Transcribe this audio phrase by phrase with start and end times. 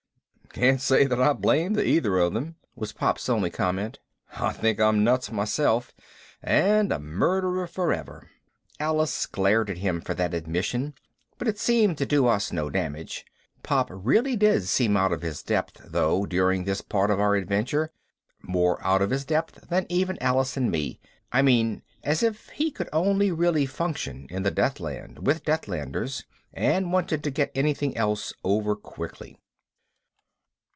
[0.53, 3.99] "Can't say that I blame the either of them," was Pop's only comment.
[4.37, 5.93] "I think I'm nuts myself
[6.43, 8.29] and a murderer forever."
[8.77, 10.93] Alice glared at him for that admission,
[11.37, 13.25] but it seemed to do us no damage.
[13.63, 17.89] Pop really did seem out of his depth though during this part of our adventure,
[18.41, 20.99] more out of his depth than even Alice and me
[21.31, 26.91] I mean, as if he could only really function in the Deathland with Deathlanders and
[26.91, 29.37] wanted to get anything else over quickly.